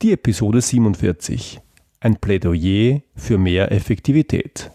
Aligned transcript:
Die 0.00 0.12
Episode 0.12 0.60
47. 0.60 1.60
Ein 1.98 2.18
Plädoyer 2.18 3.00
für 3.16 3.36
mehr 3.36 3.72
Effektivität. 3.72 4.70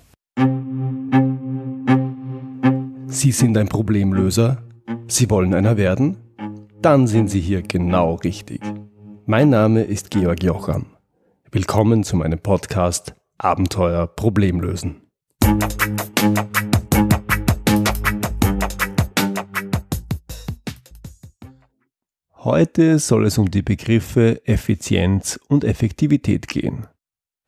Sie 3.05 3.31
sind 3.31 3.57
ein 3.57 3.69
Problemlöser? 3.69 4.61
Sie 5.07 5.29
wollen 5.29 5.53
einer 5.53 5.77
werden? 5.77 6.17
Dann 6.81 7.07
sind 7.07 7.29
Sie 7.29 7.39
hier 7.39 7.61
genau 7.61 8.15
richtig. 8.15 8.59
Mein 9.25 9.49
Name 9.49 9.83
ist 9.83 10.11
Georg 10.11 10.43
Jocham. 10.43 10.87
Willkommen 11.53 12.03
zu 12.03 12.17
meinem 12.17 12.39
Podcast 12.39 13.15
Abenteuer 13.37 14.07
Problemlösen. 14.07 15.03
Heute 22.43 22.99
soll 22.99 23.25
es 23.25 23.37
um 23.37 23.49
die 23.49 23.61
Begriffe 23.61 24.45
Effizienz 24.45 25.39
und 25.47 25.63
Effektivität 25.63 26.49
gehen. 26.49 26.87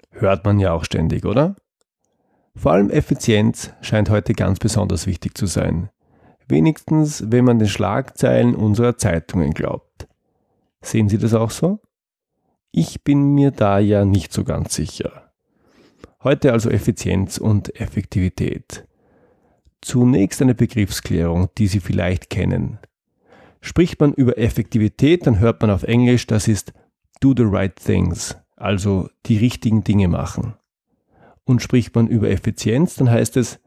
Hört 0.09 0.45
man 0.45 0.57
ja 0.57 0.71
auch 0.71 0.85
ständig, 0.85 1.25
oder? 1.25 1.57
Vor 2.55 2.71
allem 2.71 2.89
Effizienz 2.89 3.73
scheint 3.81 4.09
heute 4.09 4.31
ganz 4.31 4.57
besonders 4.57 5.05
wichtig 5.05 5.37
zu 5.37 5.47
sein. 5.47 5.89
Wenigstens, 6.47 7.29
wenn 7.29 7.43
man 7.43 7.59
den 7.59 7.67
Schlagzeilen 7.67 8.55
unserer 8.55 8.97
Zeitungen 8.97 9.53
glaubt. 9.53 10.07
Sehen 10.79 11.09
Sie 11.09 11.17
das 11.17 11.33
auch 11.33 11.51
so? 11.51 11.81
Ich 12.71 13.03
bin 13.03 13.33
mir 13.33 13.51
da 13.51 13.79
ja 13.79 14.05
nicht 14.05 14.31
so 14.31 14.45
ganz 14.45 14.75
sicher. 14.75 15.33
Heute 16.23 16.53
also 16.53 16.69
Effizienz 16.69 17.37
und 17.37 17.81
Effektivität. 17.81 18.87
Zunächst 19.81 20.41
eine 20.41 20.55
Begriffsklärung, 20.55 21.49
die 21.57 21.67
Sie 21.67 21.81
vielleicht 21.81 22.29
kennen. 22.29 22.79
Spricht 23.65 23.99
man 23.99 24.13
über 24.13 24.37
Effektivität, 24.37 25.25
dann 25.25 25.39
hört 25.39 25.59
man 25.59 25.71
auf 25.71 25.81
Englisch, 25.81 26.27
das 26.27 26.47
ist 26.47 26.71
do 27.19 27.33
the 27.35 27.43
right 27.43 27.75
things, 27.75 28.37
also 28.55 29.09
die 29.25 29.39
richtigen 29.39 29.83
Dinge 29.83 30.07
machen. 30.07 30.53
Und 31.45 31.63
spricht 31.63 31.95
man 31.95 32.05
über 32.05 32.29
Effizienz, 32.29 32.93
dann 32.93 33.09
heißt 33.09 33.37
es 33.37 33.59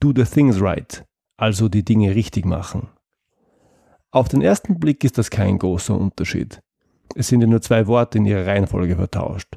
do 0.00 0.12
the 0.14 0.24
things 0.24 0.60
right, 0.60 1.02
also 1.38 1.70
die 1.70 1.82
Dinge 1.82 2.14
richtig 2.14 2.44
machen. 2.44 2.90
Auf 4.10 4.28
den 4.28 4.42
ersten 4.42 4.78
Blick 4.78 5.02
ist 5.02 5.16
das 5.16 5.30
kein 5.30 5.58
großer 5.58 5.98
Unterschied. 5.98 6.60
Es 7.14 7.28
sind 7.28 7.40
ja 7.40 7.46
nur 7.46 7.62
zwei 7.62 7.86
Worte 7.86 8.18
in 8.18 8.26
ihrer 8.26 8.46
Reihenfolge 8.46 8.96
vertauscht. 8.96 9.56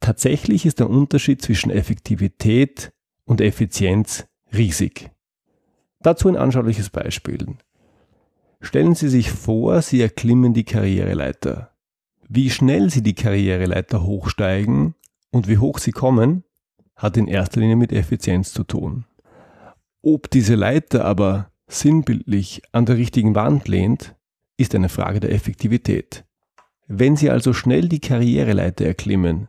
Tatsächlich 0.00 0.66
ist 0.66 0.80
der 0.80 0.90
Unterschied 0.90 1.40
zwischen 1.40 1.70
Effektivität 1.70 2.92
und 3.24 3.40
Effizienz 3.40 4.26
riesig. 4.54 5.10
Dazu 6.00 6.28
ein 6.28 6.36
anschauliches 6.36 6.90
Beispiel. 6.90 7.56
Stellen 8.62 8.94
Sie 8.94 9.08
sich 9.08 9.32
vor, 9.32 9.82
Sie 9.82 10.00
erklimmen 10.00 10.54
die 10.54 10.64
Karriereleiter. 10.64 11.72
Wie 12.28 12.48
schnell 12.48 12.90
Sie 12.90 13.02
die 13.02 13.14
Karriereleiter 13.14 14.04
hochsteigen 14.04 14.94
und 15.30 15.48
wie 15.48 15.58
hoch 15.58 15.78
Sie 15.78 15.90
kommen, 15.90 16.44
hat 16.94 17.16
in 17.16 17.26
erster 17.26 17.60
Linie 17.60 17.74
mit 17.74 17.92
Effizienz 17.92 18.52
zu 18.52 18.62
tun. 18.62 19.04
Ob 20.00 20.30
diese 20.30 20.54
Leiter 20.54 21.04
aber 21.04 21.50
sinnbildlich 21.66 22.62
an 22.70 22.86
der 22.86 22.96
richtigen 22.96 23.34
Wand 23.34 23.66
lehnt, 23.66 24.14
ist 24.56 24.74
eine 24.76 24.88
Frage 24.88 25.18
der 25.18 25.32
Effektivität. 25.32 26.24
Wenn 26.86 27.16
Sie 27.16 27.30
also 27.30 27.52
schnell 27.52 27.88
die 27.88 28.00
Karriereleiter 28.00 28.84
erklimmen, 28.86 29.48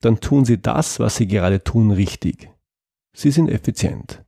dann 0.00 0.20
tun 0.20 0.44
Sie 0.44 0.60
das, 0.60 1.00
was 1.00 1.16
Sie 1.16 1.26
gerade 1.26 1.64
tun, 1.64 1.90
richtig. 1.90 2.50
Sie 3.14 3.30
sind 3.30 3.48
effizient. 3.48 4.22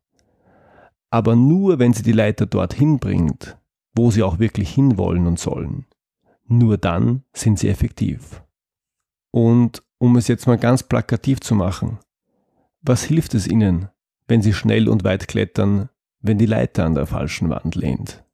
Aber 1.10 1.36
nur 1.36 1.78
wenn 1.78 1.92
Sie 1.92 2.02
die 2.02 2.12
Leiter 2.12 2.46
dorthin 2.46 2.98
bringt, 2.98 3.58
wo 3.94 4.10
sie 4.10 4.22
auch 4.22 4.38
wirklich 4.38 4.70
hinwollen 4.70 5.26
und 5.26 5.38
sollen. 5.38 5.86
Nur 6.46 6.78
dann 6.78 7.24
sind 7.32 7.58
sie 7.58 7.68
effektiv. 7.68 8.42
Und 9.30 9.82
um 9.98 10.16
es 10.16 10.28
jetzt 10.28 10.46
mal 10.46 10.58
ganz 10.58 10.82
plakativ 10.82 11.40
zu 11.40 11.54
machen, 11.54 11.98
was 12.82 13.04
hilft 13.04 13.34
es 13.34 13.46
ihnen, 13.46 13.88
wenn 14.28 14.42
sie 14.42 14.52
schnell 14.52 14.88
und 14.88 15.04
weit 15.04 15.28
klettern, 15.28 15.88
wenn 16.20 16.38
die 16.38 16.46
Leiter 16.46 16.84
an 16.84 16.94
der 16.94 17.06
falschen 17.06 17.48
Wand 17.50 17.74
lehnt? 17.74 18.24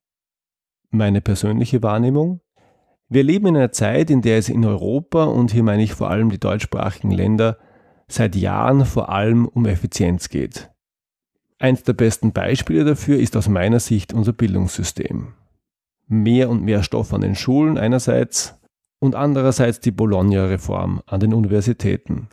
Meine 0.91 1.21
persönliche 1.21 1.82
Wahrnehmung? 1.82 2.41
Wir 3.11 3.22
leben 3.22 3.47
in 3.49 3.56
einer 3.56 3.72
Zeit, 3.72 4.11
in 4.11 4.22
der 4.22 4.38
es 4.38 4.49
in 4.49 4.65
Europa, 4.65 5.25
und 5.25 5.53
hier 5.53 5.62
meine 5.62 5.82
ich 5.82 5.94
vor 5.94 6.11
allem 6.11 6.31
die 6.31 6.41
deutschsprachigen 6.41 7.11
Länder, 7.11 7.59
seit 8.06 8.37
Jahren 8.37 8.84
vor 8.87 9.11
allem 9.11 9.47
um 9.47 9.66
Effizienz 9.66 10.28
geht. 10.28 10.71
Eins 11.59 11.82
der 11.82 11.93
besten 11.93 12.32
Beispiele 12.32 12.84
dafür 12.84 13.19
ist 13.19 13.37
aus 13.37 13.49
meiner 13.49 13.81
Sicht 13.81 14.12
unser 14.12 14.32
Bildungssystem 14.32 15.34
mehr 16.08 16.48
und 16.48 16.64
mehr 16.64 16.82
Stoff 16.82 17.12
an 17.12 17.20
den 17.20 17.34
Schulen 17.34 17.78
einerseits 17.78 18.58
und 18.98 19.14
andererseits 19.14 19.80
die 19.80 19.91
Bologna-Reform 19.91 21.02
an 21.06 21.20
den 21.20 21.34
Universitäten. 21.34 22.28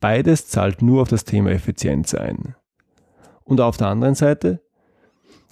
Beides 0.00 0.48
zahlt 0.48 0.82
nur 0.82 1.02
auf 1.02 1.08
das 1.08 1.24
Thema 1.24 1.50
Effizienz 1.50 2.14
ein. 2.14 2.56
Und 3.44 3.60
auf 3.60 3.76
der 3.76 3.88
anderen 3.88 4.14
Seite 4.14 4.62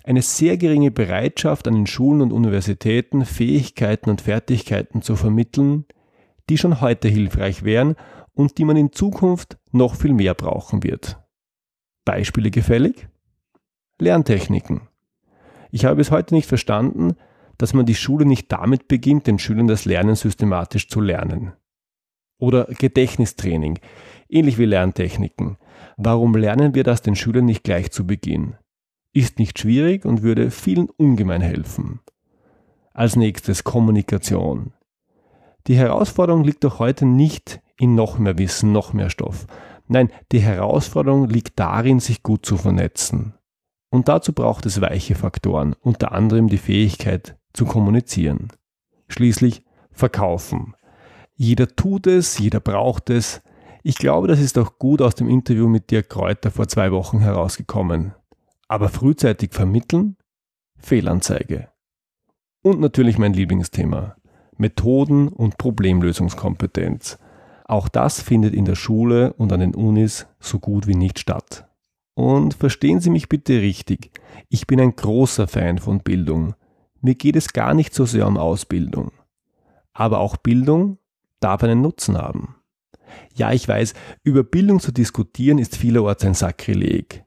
eine 0.05 0.23
sehr 0.23 0.57
geringe 0.57 0.91
Bereitschaft 0.91 1.69
an 1.69 1.75
den 1.75 1.87
Schulen 1.87 2.23
und 2.23 2.33
Universitäten, 2.33 3.25
Fähigkeiten 3.25 4.11
und 4.11 4.23
Fertigkeiten 4.23 5.03
zu 5.03 5.15
vermitteln, 5.15 5.85
die 6.49 6.59
schon 6.59 6.81
heute 6.81 7.09
hilfreich 7.09 7.63
wären 7.63 7.95
und 8.35 8.59
die 8.59 8.65
man 8.65 8.77
in 8.77 8.93
Zukunft 8.93 9.59
noch 9.71 9.95
viel 9.95 10.13
mehr 10.13 10.35
brauchen 10.35 10.83
wird. 10.83 11.21
Beispiele 12.05 12.51
gefällig? 12.51 13.09
Lerntechniken. 14.01 14.89
Ich 15.71 15.85
habe 15.85 15.97
bis 15.97 16.11
heute 16.11 16.35
nicht 16.35 16.49
verstanden, 16.49 17.15
dass 17.63 17.75
man 17.75 17.87
die 17.87 17.95
Schule 17.95 18.25
nicht 18.25 18.51
damit 18.51 18.89
beginnt, 18.89 19.29
den 19.29 19.39
Schülern 19.39 19.69
das 19.69 19.85
Lernen 19.85 20.17
systematisch 20.17 20.89
zu 20.89 21.01
lernen. 21.01 21.53
Oder 22.37 22.65
Gedächtnistraining, 22.65 23.79
ähnlich 24.29 24.59
wie 24.59 24.65
Lerntechniken. 24.65 25.59
Warum 25.97 26.35
lernen 26.35 26.75
wir 26.75 26.83
das 26.83 27.03
den 27.03 27.15
Schülern 27.15 27.45
nicht 27.45 27.63
gleich 27.63 27.93
zu 27.93 28.05
Beginn? 28.05 28.57
Ist 29.13 29.39
nicht 29.39 29.61
schwierig 29.61 30.05
und 30.05 30.23
würde 30.23 30.51
vielen 30.51 30.91
ungemein 30.91 31.41
helfen. 31.41 32.01
Als 32.95 33.15
nächstes 33.15 33.63
Kommunikation. 33.63 34.73
Die 35.69 35.77
Herausforderung 35.77 36.43
liegt 36.43 36.65
doch 36.65 36.81
heute 36.81 37.07
nicht 37.07 37.61
in 37.79 37.95
noch 37.95 38.19
mehr 38.19 38.39
Wissen, 38.39 38.73
noch 38.73 38.93
mehr 38.93 39.09
Stoff. 39.09 39.47
Nein, 39.87 40.11
die 40.33 40.41
Herausforderung 40.41 41.29
liegt 41.29 41.61
darin, 41.61 42.01
sich 42.01 42.25
gut 42.25 42.45
zu 42.45 42.57
vernetzen. 42.57 43.35
Und 43.89 44.09
dazu 44.09 44.33
braucht 44.33 44.67
es 44.67 44.81
weiche 44.81 45.15
Faktoren, 45.15 45.77
unter 45.81 46.11
anderem 46.11 46.49
die 46.49 46.59
Fähigkeit, 46.59 47.37
zu 47.53 47.65
kommunizieren. 47.65 48.49
Schließlich 49.09 49.65
verkaufen. 49.91 50.75
Jeder 51.37 51.69
tut 51.69 52.07
es, 52.07 52.39
jeder 52.39 52.61
braucht 52.61 53.11
es. 53.11 53.43
Ich 53.83 53.97
glaube, 53.97 54.29
das 54.29 54.41
ist 54.41 54.59
auch 54.59 54.79
gut 54.79 55.03
aus 55.03 55.15
dem 55.15 55.29
Interview 55.29 55.69
mit 55.69 55.91
Dirk 55.91 56.11
Kräuter 56.11 56.51
vor 56.51 56.69
zwei 56.69 56.93
Wochen 56.93 57.21
herausgekommen. 57.21 58.15
Aber 58.69 58.89
frühzeitig 58.89 59.53
vermitteln? 59.53 60.17
Fehlanzeige. 60.79 61.69
Und 62.63 62.81
natürlich 62.81 63.19
mein 63.19 63.33
Lieblingsthema. 63.33 64.17
Methoden 64.57 65.29
und 65.29 65.59
Problemlösungskompetenz. 65.59 67.19
Auch 67.65 67.89
das 67.89 68.21
findet 68.21 68.55
in 68.55 68.65
der 68.65 68.75
Schule 68.75 69.33
und 69.33 69.53
an 69.53 69.61
den 69.61 69.75
Unis 69.75 70.27
so 70.41 70.59
gut 70.59 70.87
wie 70.87 70.95
nicht 70.95 71.19
statt. 71.19 71.67
Und 72.15 72.55
verstehen 72.55 73.01
Sie 73.01 73.11
mich 73.11 73.29
bitte 73.29 73.61
richtig, 73.61 74.11
ich 74.49 74.67
bin 74.67 74.81
ein 74.81 74.95
großer 74.95 75.49
Fan 75.49 75.79
von 75.79 76.01
Bildung 76.01 76.55
mir 77.03 77.15
geht 77.15 77.37
es 77.37 77.53
gar 77.53 77.75
nicht 77.75 77.95
so 77.95 78.07
sehr 78.07 78.27
um 78.27 78.37
Ausbildung. 78.37 79.13
Aber 79.93 80.21
auch 80.21 80.37
Bildung 80.37 80.99
darf 81.41 81.63
einen 81.63 81.83
Nutzen 81.83 82.17
haben. 82.17 82.57
Ja, 83.35 83.53
ich 83.53 83.69
weiß, 83.69 83.95
über 84.23 84.43
Bildung 84.43 84.81
zu 84.81 84.93
diskutieren 84.93 85.59
ist 85.59 85.77
vielerorts 85.77 86.25
ein 86.25 86.35
Sakrileg. 86.35 87.25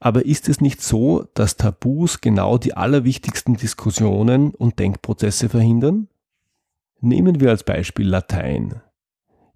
Aber 0.00 0.24
ist 0.24 0.48
es 0.48 0.60
nicht 0.60 0.80
so, 0.80 1.28
dass 1.34 1.56
Tabus 1.56 2.20
genau 2.20 2.58
die 2.58 2.74
allerwichtigsten 2.74 3.56
Diskussionen 3.56 4.52
und 4.54 4.78
Denkprozesse 4.78 5.48
verhindern? 5.48 6.08
Nehmen 7.00 7.40
wir 7.40 7.50
als 7.50 7.64
Beispiel 7.64 8.08
Latein. 8.08 8.80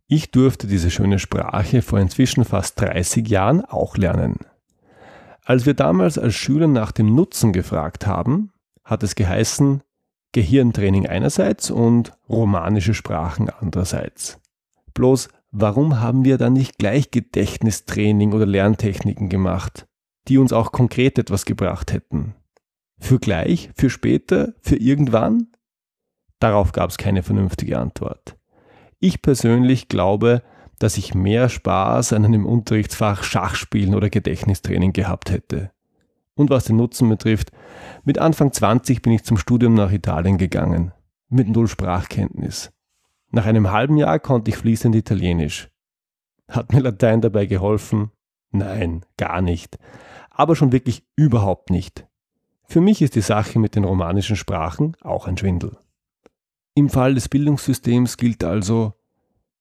Ich 0.08 0.30
durfte 0.30 0.68
diese 0.68 0.90
schöne 0.90 1.18
Sprache 1.18 1.82
vor 1.82 1.98
inzwischen 1.98 2.44
fast 2.44 2.80
30 2.80 3.28
Jahren 3.28 3.64
auch 3.64 3.96
lernen. 3.96 4.36
Als 5.44 5.66
wir 5.66 5.74
damals 5.74 6.16
als 6.16 6.34
Schüler 6.34 6.68
nach 6.68 6.92
dem 6.92 7.14
Nutzen 7.14 7.52
gefragt 7.52 8.06
haben, 8.06 8.52
hat 8.86 9.02
es 9.02 9.16
geheißen, 9.16 9.82
Gehirntraining 10.32 11.06
einerseits 11.06 11.70
und 11.70 12.12
romanische 12.28 12.94
Sprachen 12.94 13.50
andererseits. 13.50 14.40
Bloß, 14.94 15.28
warum 15.50 16.00
haben 16.00 16.24
wir 16.24 16.38
dann 16.38 16.52
nicht 16.52 16.78
gleich 16.78 17.10
Gedächtnistraining 17.10 18.32
oder 18.32 18.46
Lerntechniken 18.46 19.28
gemacht, 19.28 19.86
die 20.28 20.38
uns 20.38 20.52
auch 20.52 20.72
konkret 20.72 21.18
etwas 21.18 21.44
gebracht 21.44 21.92
hätten? 21.92 22.34
Für 22.98 23.18
gleich, 23.18 23.70
für 23.74 23.90
später, 23.90 24.54
für 24.60 24.76
irgendwann? 24.76 25.48
Darauf 26.38 26.72
gab 26.72 26.90
es 26.90 26.96
keine 26.96 27.22
vernünftige 27.22 27.78
Antwort. 27.78 28.36
Ich 28.98 29.20
persönlich 29.22 29.88
glaube, 29.88 30.42
dass 30.78 30.96
ich 30.96 31.14
mehr 31.14 31.48
Spaß 31.48 32.12
an 32.12 32.24
einem 32.24 32.46
Unterrichtsfach 32.46 33.22
Schachspielen 33.22 33.94
oder 33.94 34.10
Gedächtnistraining 34.10 34.92
gehabt 34.92 35.30
hätte. 35.30 35.72
Und 36.36 36.50
was 36.50 36.64
den 36.64 36.76
Nutzen 36.76 37.08
betrifft, 37.08 37.50
mit 38.04 38.18
Anfang 38.18 38.52
20 38.52 39.02
bin 39.02 39.12
ich 39.12 39.24
zum 39.24 39.38
Studium 39.38 39.74
nach 39.74 39.90
Italien 39.90 40.38
gegangen. 40.38 40.92
Mit 41.28 41.48
null 41.48 41.66
Sprachkenntnis. 41.66 42.72
Nach 43.30 43.46
einem 43.46 43.72
halben 43.72 43.96
Jahr 43.96 44.20
konnte 44.20 44.50
ich 44.50 44.56
fließend 44.56 44.94
Italienisch. 44.94 45.70
Hat 46.48 46.72
mir 46.72 46.80
Latein 46.80 47.20
dabei 47.20 47.46
geholfen? 47.46 48.12
Nein, 48.52 49.04
gar 49.16 49.40
nicht. 49.40 49.78
Aber 50.30 50.54
schon 50.54 50.72
wirklich 50.72 51.04
überhaupt 51.16 51.70
nicht. 51.70 52.06
Für 52.64 52.80
mich 52.80 53.02
ist 53.02 53.14
die 53.14 53.22
Sache 53.22 53.58
mit 53.58 53.74
den 53.74 53.84
romanischen 53.84 54.36
Sprachen 54.36 54.96
auch 55.00 55.26
ein 55.26 55.36
Schwindel. 55.36 55.78
Im 56.74 56.90
Fall 56.90 57.14
des 57.14 57.28
Bildungssystems 57.28 58.18
gilt 58.18 58.44
also, 58.44 58.92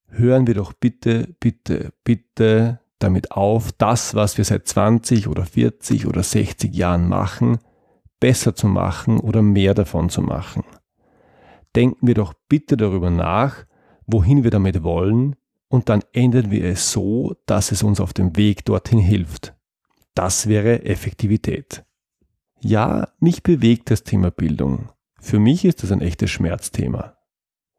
hören 0.07 0.48
wir 0.48 0.54
doch 0.54 0.74
bitte, 0.74 1.36
bitte, 1.39 1.94
bitte 2.04 2.81
damit 3.05 3.31
auf, 3.31 3.71
das, 3.71 4.15
was 4.15 4.37
wir 4.37 4.43
seit 4.43 4.67
20 4.67 5.27
oder 5.27 5.45
40 5.45 6.07
oder 6.07 6.23
60 6.23 6.73
Jahren 6.75 7.07
machen, 7.07 7.59
besser 8.19 8.55
zu 8.55 8.67
machen 8.67 9.19
oder 9.19 9.41
mehr 9.41 9.73
davon 9.73 10.09
zu 10.09 10.21
machen. 10.21 10.63
Denken 11.75 12.07
wir 12.07 12.15
doch 12.15 12.33
bitte 12.49 12.77
darüber 12.77 13.09
nach, 13.09 13.65
wohin 14.07 14.43
wir 14.43 14.51
damit 14.51 14.83
wollen, 14.83 15.35
und 15.67 15.89
dann 15.89 16.03
ändern 16.13 16.51
wir 16.51 16.63
es 16.63 16.91
so, 16.91 17.35
dass 17.47 17.71
es 17.71 17.83
uns 17.83 17.99
auf 17.99 18.13
dem 18.13 18.37
Weg 18.37 18.65
dorthin 18.65 18.99
hilft. 18.99 19.53
Das 20.13 20.47
wäre 20.47 20.85
Effektivität. 20.85 21.83
Ja, 22.61 23.09
mich 23.19 23.43
bewegt 23.43 23.91
das 23.91 24.03
Thema 24.03 24.31
Bildung. 24.31 24.89
Für 25.19 25.39
mich 25.39 25.65
ist 25.65 25.83
das 25.83 25.91
ein 25.91 26.01
echtes 26.01 26.31
Schmerzthema. 26.31 27.17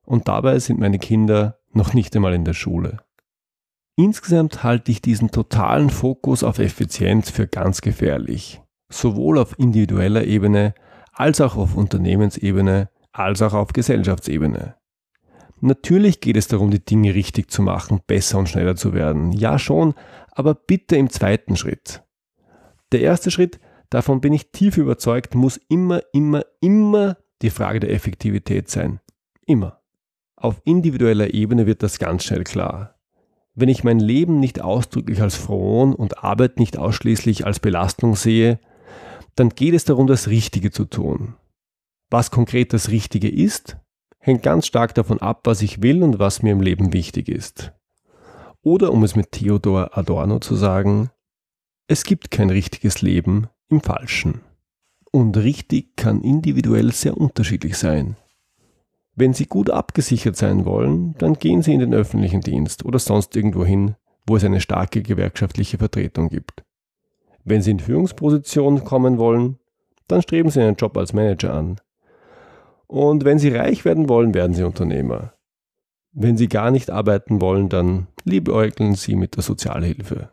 Und 0.04 0.28
dabei 0.28 0.58
sind 0.58 0.78
meine 0.78 0.98
Kinder 0.98 1.58
noch 1.72 1.94
nicht 1.94 2.14
einmal 2.14 2.34
in 2.34 2.44
der 2.44 2.52
Schule. 2.52 2.98
Insgesamt 3.96 4.62
halte 4.62 4.92
ich 4.92 5.00
diesen 5.00 5.30
totalen 5.30 5.88
Fokus 5.88 6.44
auf 6.44 6.58
Effizienz 6.58 7.30
für 7.30 7.46
ganz 7.46 7.80
gefährlich, 7.80 8.60
sowohl 8.90 9.38
auf 9.38 9.58
individueller 9.58 10.24
Ebene 10.24 10.74
als 11.12 11.40
auch 11.40 11.56
auf 11.56 11.74
Unternehmensebene 11.74 12.90
als 13.12 13.40
auch 13.40 13.54
auf 13.54 13.72
Gesellschaftsebene. 13.72 14.74
Natürlich 15.60 16.20
geht 16.20 16.36
es 16.36 16.48
darum, 16.48 16.70
die 16.70 16.84
Dinge 16.84 17.14
richtig 17.14 17.50
zu 17.50 17.62
machen, 17.62 18.00
besser 18.06 18.38
und 18.38 18.50
schneller 18.50 18.76
zu 18.76 18.92
werden. 18.92 19.32
Ja 19.32 19.58
schon, 19.58 19.94
aber 20.32 20.54
bitte 20.54 20.96
im 20.96 21.08
zweiten 21.08 21.56
Schritt. 21.56 22.02
Der 22.92 23.00
erste 23.00 23.30
Schritt, 23.30 23.58
davon 23.88 24.20
bin 24.20 24.34
ich 24.34 24.52
tief 24.52 24.76
überzeugt, 24.76 25.34
muss 25.34 25.56
immer, 25.70 26.02
immer, 26.12 26.44
immer 26.60 27.16
die 27.40 27.48
Frage 27.50 27.80
der 27.80 27.92
Effektivität 27.92 28.68
sein. 28.68 29.00
Immer. 29.46 29.80
Auf 30.36 30.60
individueller 30.64 31.32
Ebene 31.32 31.64
wird 31.64 31.82
das 31.82 31.98
ganz 31.98 32.24
schnell 32.24 32.44
klar. 32.44 32.95
Wenn 33.58 33.70
ich 33.70 33.84
mein 33.84 33.98
Leben 33.98 34.38
nicht 34.38 34.60
ausdrücklich 34.60 35.22
als 35.22 35.34
frohen 35.34 35.94
und 35.94 36.22
Arbeit 36.22 36.58
nicht 36.60 36.76
ausschließlich 36.76 37.46
als 37.46 37.58
Belastung 37.58 38.14
sehe, 38.14 38.60
dann 39.34 39.48
geht 39.48 39.72
es 39.72 39.86
darum, 39.86 40.06
das 40.06 40.28
Richtige 40.28 40.70
zu 40.70 40.84
tun. 40.84 41.36
Was 42.10 42.30
konkret 42.30 42.74
das 42.74 42.90
Richtige 42.90 43.30
ist, 43.30 43.78
hängt 44.18 44.42
ganz 44.42 44.66
stark 44.66 44.94
davon 44.94 45.20
ab, 45.20 45.40
was 45.44 45.62
ich 45.62 45.82
will 45.82 46.02
und 46.02 46.18
was 46.18 46.42
mir 46.42 46.52
im 46.52 46.60
Leben 46.60 46.92
wichtig 46.92 47.30
ist. 47.30 47.72
Oder 48.60 48.92
um 48.92 49.02
es 49.04 49.16
mit 49.16 49.32
Theodor 49.32 49.96
Adorno 49.96 50.38
zu 50.38 50.54
sagen, 50.54 51.10
es 51.88 52.04
gibt 52.04 52.30
kein 52.30 52.50
richtiges 52.50 53.00
Leben 53.00 53.48
im 53.70 53.80
Falschen. 53.80 54.42
Und 55.12 55.34
richtig 55.38 55.96
kann 55.96 56.20
individuell 56.20 56.92
sehr 56.92 57.16
unterschiedlich 57.16 57.78
sein. 57.78 58.16
Wenn 59.18 59.32
Sie 59.32 59.46
gut 59.46 59.70
abgesichert 59.70 60.36
sein 60.36 60.66
wollen, 60.66 61.14
dann 61.16 61.34
gehen 61.34 61.62
Sie 61.62 61.72
in 61.72 61.80
den 61.80 61.94
öffentlichen 61.94 62.42
Dienst 62.42 62.84
oder 62.84 62.98
sonst 62.98 63.34
irgendwo 63.34 63.64
hin, 63.64 63.96
wo 64.26 64.36
es 64.36 64.44
eine 64.44 64.60
starke 64.60 65.02
gewerkschaftliche 65.02 65.78
Vertretung 65.78 66.28
gibt. 66.28 66.64
Wenn 67.42 67.62
Sie 67.62 67.70
in 67.70 67.80
Führungspositionen 67.80 68.84
kommen 68.84 69.16
wollen, 69.16 69.58
dann 70.06 70.20
streben 70.20 70.50
Sie 70.50 70.60
einen 70.60 70.76
Job 70.76 70.98
als 70.98 71.14
Manager 71.14 71.54
an. 71.54 71.80
Und 72.86 73.24
wenn 73.24 73.38
Sie 73.38 73.48
reich 73.48 73.86
werden 73.86 74.10
wollen, 74.10 74.34
werden 74.34 74.52
Sie 74.52 74.62
Unternehmer. 74.62 75.32
Wenn 76.12 76.36
Sie 76.36 76.48
gar 76.48 76.70
nicht 76.70 76.90
arbeiten 76.90 77.40
wollen, 77.40 77.70
dann 77.70 78.08
liebäugeln 78.24 78.96
Sie 78.96 79.16
mit 79.16 79.36
der 79.36 79.42
Sozialhilfe. 79.42 80.30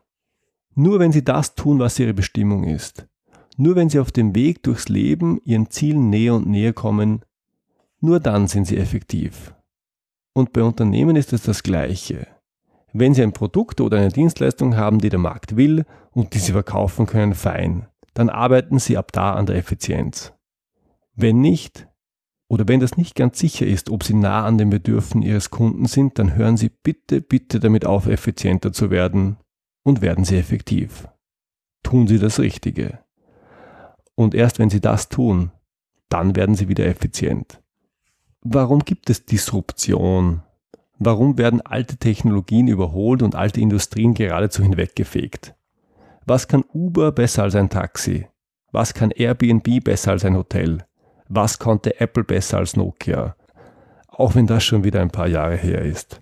Nur 0.76 1.00
wenn 1.00 1.14
Sie 1.14 1.24
das 1.24 1.56
tun, 1.56 1.80
was 1.80 1.98
Ihre 2.00 2.14
Bestimmung 2.14 2.66
ist, 2.66 3.08
nur 3.56 3.76
wenn 3.76 3.90
Sie 3.90 4.00
auf 4.00 4.12
dem 4.12 4.36
Weg 4.36 4.62
durchs 4.64 4.90
Leben 4.90 5.40
Ihren 5.46 5.70
Zielen 5.70 6.10
näher 6.10 6.36
und 6.36 6.48
näher 6.48 6.74
kommen, 6.74 7.24
nur 8.04 8.20
dann 8.20 8.48
sind 8.48 8.66
sie 8.66 8.78
effektiv. 8.78 9.56
Und 10.34 10.52
bei 10.52 10.62
Unternehmen 10.62 11.16
ist 11.16 11.32
es 11.32 11.44
das 11.44 11.64
Gleiche. 11.64 12.28
Wenn 12.92 13.14
Sie 13.14 13.24
ein 13.24 13.32
Produkt 13.32 13.80
oder 13.82 13.98
eine 13.98 14.10
Dienstleistung 14.10 14.76
haben, 14.76 15.00
die 15.00 15.10
der 15.10 15.20
Markt 15.20 15.56
will 15.56 15.86
und 16.12 16.34
die 16.34 16.40
Sie 16.40 16.52
verkaufen 16.52 17.06
können, 17.06 17.34
fein. 17.34 17.88
Dann 18.14 18.30
arbeiten 18.30 18.78
Sie 18.78 18.98
ab 18.98 19.12
da 19.14 19.34
an 19.34 19.46
der 19.46 19.56
Effizienz. 19.56 20.34
Wenn 21.16 21.40
nicht, 21.40 21.88
oder 22.50 22.68
wenn 22.68 22.82
das 22.82 22.98
nicht 22.98 23.16
ganz 23.16 23.40
sicher 23.40 23.66
ist, 23.66 23.90
ob 23.90 24.04
Sie 24.04 24.14
nah 24.14 24.46
an 24.46 24.58
den 24.58 24.70
Bedürfen 24.70 25.22
Ihres 25.22 25.50
Kunden 25.50 25.86
sind, 25.86 26.20
dann 26.20 26.36
hören 26.36 26.58
Sie 26.58 26.70
bitte, 26.70 27.22
bitte 27.22 27.62
damit 27.62 27.86
auf, 27.86 28.08
effizienter 28.08 28.74
zu 28.74 28.92
werden 28.92 29.38
und 29.84 30.02
werden 30.02 30.26
Sie 30.26 30.38
effektiv. 30.38 31.08
Tun 31.84 32.08
Sie 32.08 32.20
das 32.20 32.40
Richtige. 32.40 33.00
Und 34.16 34.36
erst 34.36 34.60
wenn 34.60 34.70
Sie 34.70 34.82
das 34.82 35.08
tun, 35.08 35.52
dann 36.10 36.36
werden 36.36 36.56
Sie 36.56 36.68
wieder 36.68 36.86
effizient. 36.86 37.63
Warum 38.46 38.80
gibt 38.80 39.10
es 39.10 39.26
Disruption? 39.26 40.44
Warum 41.00 41.38
werden 41.38 41.62
alte 41.62 41.96
Technologien 41.96 42.68
überholt 42.68 43.22
und 43.22 43.36
alte 43.36 43.62
Industrien 43.62 44.14
geradezu 44.14 44.62
hinweggefegt? 44.64 45.56
Was 46.26 46.50
kann 46.50 46.66
Uber 46.74 47.14
besser 47.14 47.44
als 47.44 47.56
ein 47.56 47.70
Taxi? 47.70 48.28
Was 48.74 48.94
kann 48.94 49.12
Airbnb 49.12 49.82
besser 49.82 50.12
als 50.12 50.26
ein 50.26 50.36
Hotel? 50.36 50.86
Was 51.30 51.58
konnte 51.58 52.02
Apple 52.02 52.26
besser 52.26 52.58
als 52.58 52.76
Nokia? 52.76 53.38
Auch 54.10 54.36
wenn 54.36 54.46
das 54.46 54.66
schon 54.66 54.84
wieder 54.84 55.02
ein 55.02 55.12
paar 55.12 55.28
Jahre 55.28 55.56
her 55.56 55.82
ist. 55.82 56.22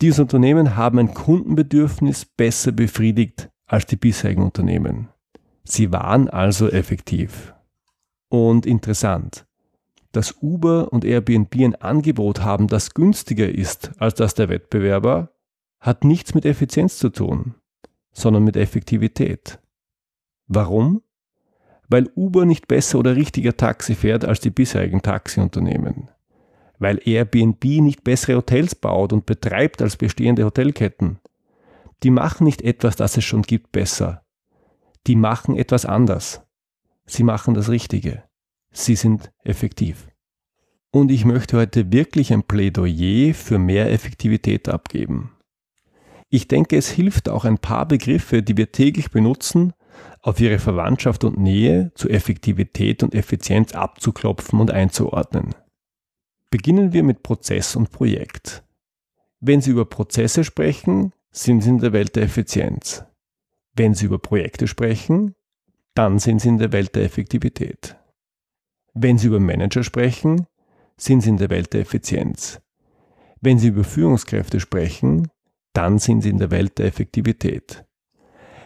Diese 0.00 0.22
Unternehmen 0.22 0.76
haben 0.76 1.00
ein 1.00 1.14
Kundenbedürfnis 1.14 2.26
besser 2.26 2.70
befriedigt 2.70 3.50
als 3.66 3.86
die 3.86 3.96
bisherigen 3.96 4.44
Unternehmen. 4.44 5.08
Sie 5.64 5.90
waren 5.90 6.28
also 6.28 6.68
effektiv. 6.68 7.54
Und 8.28 8.66
interessant 8.66 9.47
dass 10.12 10.42
Uber 10.42 10.92
und 10.92 11.04
Airbnb 11.04 11.54
ein 11.56 11.74
Angebot 11.74 12.40
haben, 12.40 12.66
das 12.66 12.94
günstiger 12.94 13.48
ist 13.48 13.92
als 13.98 14.14
das 14.14 14.34
der 14.34 14.48
Wettbewerber, 14.48 15.32
hat 15.80 16.04
nichts 16.04 16.34
mit 16.34 16.44
Effizienz 16.44 16.98
zu 16.98 17.10
tun, 17.10 17.54
sondern 18.12 18.44
mit 18.44 18.56
Effektivität. 18.56 19.60
Warum? 20.46 21.02
Weil 21.88 22.10
Uber 22.16 22.44
nicht 22.44 22.68
besser 22.68 22.98
oder 22.98 23.16
richtiger 23.16 23.56
Taxi 23.56 23.94
fährt 23.94 24.24
als 24.24 24.40
die 24.40 24.50
bisherigen 24.50 25.02
Taxiunternehmen. 25.02 26.10
Weil 26.78 27.00
Airbnb 27.04 27.64
nicht 27.64 28.04
bessere 28.04 28.36
Hotels 28.36 28.74
baut 28.74 29.12
und 29.12 29.26
betreibt 29.26 29.82
als 29.82 29.96
bestehende 29.96 30.44
Hotelketten. 30.44 31.18
Die 32.02 32.10
machen 32.10 32.44
nicht 32.44 32.62
etwas, 32.62 32.96
das 32.96 33.16
es 33.16 33.24
schon 33.24 33.42
gibt, 33.42 33.72
besser. 33.72 34.24
Die 35.06 35.16
machen 35.16 35.56
etwas 35.56 35.86
anders. 35.86 36.42
Sie 37.06 37.24
machen 37.24 37.54
das 37.54 37.68
Richtige 37.68 38.28
sie 38.78 38.96
sind 38.96 39.32
effektiv. 39.44 40.07
Und 40.90 41.10
ich 41.10 41.24
möchte 41.24 41.56
heute 41.58 41.92
wirklich 41.92 42.32
ein 42.32 42.42
Plädoyer 42.42 43.34
für 43.34 43.58
mehr 43.58 43.92
Effektivität 43.92 44.68
abgeben. 44.68 45.32
Ich 46.30 46.48
denke, 46.48 46.76
es 46.76 46.88
hilft 46.90 47.28
auch 47.28 47.44
ein 47.44 47.58
paar 47.58 47.86
Begriffe, 47.86 48.42
die 48.42 48.56
wir 48.56 48.72
täglich 48.72 49.10
benutzen, 49.10 49.72
auf 50.22 50.40
ihre 50.40 50.58
Verwandtschaft 50.58 51.24
und 51.24 51.38
Nähe 51.38 51.92
zu 51.94 52.08
Effektivität 52.08 53.02
und 53.02 53.14
Effizienz 53.14 53.74
abzuklopfen 53.74 54.60
und 54.60 54.70
einzuordnen. 54.70 55.54
Beginnen 56.50 56.92
wir 56.92 57.02
mit 57.02 57.22
Prozess 57.22 57.76
und 57.76 57.90
Projekt. 57.90 58.64
Wenn 59.40 59.60
Sie 59.60 59.70
über 59.70 59.84
Prozesse 59.84 60.44
sprechen, 60.44 61.12
sind 61.30 61.62
Sie 61.62 61.70
in 61.70 61.78
der 61.78 61.92
Welt 61.92 62.16
der 62.16 62.24
Effizienz. 62.24 63.04
Wenn 63.74 63.94
Sie 63.94 64.06
über 64.06 64.18
Projekte 64.18 64.66
sprechen, 64.66 65.34
dann 65.94 66.18
sind 66.18 66.40
Sie 66.40 66.48
in 66.48 66.58
der 66.58 66.72
Welt 66.72 66.94
der 66.94 67.04
Effektivität. 67.04 67.96
Wenn 68.94 69.18
Sie 69.18 69.28
über 69.28 69.40
Manager 69.40 69.84
sprechen, 69.84 70.46
sind 70.98 71.22
Sie 71.22 71.30
in 71.30 71.36
der 71.38 71.50
Welt 71.50 71.72
der 71.72 71.80
Effizienz. 71.80 72.60
Wenn 73.40 73.58
Sie 73.58 73.68
über 73.68 73.84
Führungskräfte 73.84 74.60
sprechen, 74.60 75.28
dann 75.72 75.98
sind 75.98 76.22
Sie 76.22 76.30
in 76.30 76.38
der 76.38 76.50
Welt 76.50 76.78
der 76.78 76.86
Effektivität. 76.86 77.84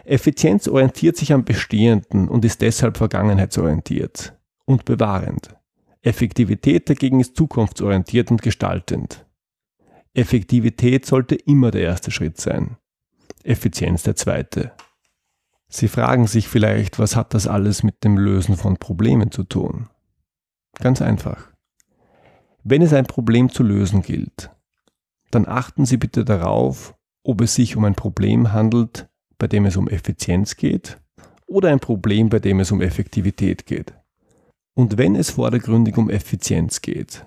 Effizienz 0.03 0.67
orientiert 0.67 1.15
sich 1.15 1.31
am 1.31 1.45
Bestehenden 1.45 2.27
und 2.27 2.43
ist 2.43 2.61
deshalb 2.61 2.97
vergangenheitsorientiert 2.97 4.37
und 4.65 4.83
bewahrend. 4.83 5.55
Effektivität 6.01 6.89
dagegen 6.89 7.21
ist 7.21 7.37
zukunftsorientiert 7.37 8.29
und 8.29 8.41
gestaltend. 8.41 9.25
Effektivität 10.13 11.05
sollte 11.05 11.35
immer 11.35 11.71
der 11.71 11.83
erste 11.83 12.11
Schritt 12.11 12.39
sein. 12.39 12.77
Effizienz 13.43 14.03
der 14.03 14.15
zweite. 14.15 14.73
Sie 15.69 15.87
fragen 15.87 16.27
sich 16.27 16.47
vielleicht, 16.47 16.99
was 16.99 17.15
hat 17.15 17.33
das 17.33 17.47
alles 17.47 17.83
mit 17.83 18.03
dem 18.03 18.17
Lösen 18.17 18.57
von 18.57 18.77
Problemen 18.77 19.31
zu 19.31 19.43
tun? 19.43 19.89
Ganz 20.79 21.01
einfach. 21.01 21.52
Wenn 22.65 22.81
es 22.81 22.93
ein 22.93 23.05
Problem 23.05 23.49
zu 23.49 23.61
lösen 23.61 24.01
gilt, 24.01 24.49
dann 25.31 25.45
achten 25.47 25.85
Sie 25.85 25.97
bitte 25.97 26.23
darauf, 26.23 26.95
ob 27.23 27.41
es 27.41 27.55
sich 27.55 27.75
um 27.75 27.83
ein 27.83 27.95
Problem 27.95 28.53
handelt, 28.53 29.09
bei 29.37 29.47
dem 29.47 29.65
es 29.65 29.75
um 29.75 29.89
Effizienz 29.89 30.55
geht 30.55 31.01
oder 31.45 31.69
ein 31.69 31.81
Problem, 31.81 32.29
bei 32.29 32.39
dem 32.39 32.61
es 32.61 32.71
um 32.71 32.81
Effektivität 32.81 33.65
geht. 33.65 33.93
Und 34.75 34.97
wenn 34.97 35.15
es 35.15 35.31
vordergründig 35.31 35.97
um 35.97 36.09
Effizienz 36.09 36.81
geht, 36.81 37.25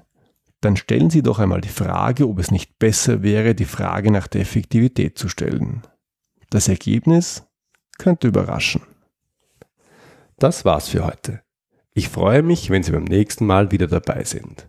dann 0.63 0.77
stellen 0.77 1.11
Sie 1.11 1.23
doch 1.23 1.39
einmal 1.39 1.61
die 1.61 1.69
Frage, 1.69 2.27
ob 2.27 2.39
es 2.39 2.51
nicht 2.51 2.79
besser 2.79 3.23
wäre, 3.23 3.55
die 3.55 3.67
Frage 3.67 4.11
nach 4.11 4.29
der 4.29 4.41
Effektivität 4.41 5.19
zu 5.19 5.29
stellen. 5.29 5.83
Das 6.49 6.69
Ergebnis 6.69 7.47
könnte 7.99 8.29
überraschen. 8.29 8.83
Das 10.39 10.65
war's 10.65 10.89
für 10.89 11.05
heute. 11.05 11.43
Ich 11.93 12.09
freue 12.09 12.43
mich, 12.43 12.71
wenn 12.71 12.83
Sie 12.83 12.93
beim 12.93 13.05
nächsten 13.05 13.45
Mal 13.45 13.71
wieder 13.71 13.87
dabei 13.87 14.25
sind. 14.25 14.69